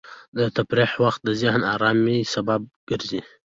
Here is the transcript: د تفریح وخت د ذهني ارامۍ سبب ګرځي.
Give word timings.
د 0.37 0.39
تفریح 0.55 0.91
وخت 1.03 1.19
د 1.23 1.29
ذهني 1.41 1.67
ارامۍ 1.75 2.19
سبب 2.33 2.61
ګرځي. 2.89 3.21